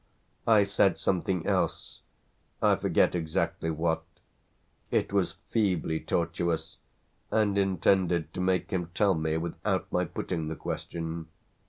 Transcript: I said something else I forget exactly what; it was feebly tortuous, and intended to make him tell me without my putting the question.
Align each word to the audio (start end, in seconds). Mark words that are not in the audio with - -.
I 0.47 0.63
said 0.63 0.97
something 0.97 1.45
else 1.45 2.01
I 2.59 2.75
forget 2.75 3.13
exactly 3.13 3.69
what; 3.69 4.01
it 4.89 5.13
was 5.13 5.35
feebly 5.51 5.99
tortuous, 5.99 6.77
and 7.29 7.55
intended 7.55 8.33
to 8.33 8.41
make 8.41 8.71
him 8.71 8.89
tell 8.95 9.13
me 9.13 9.37
without 9.37 9.91
my 9.91 10.05
putting 10.05 10.47
the 10.47 10.55
question. 10.55 11.27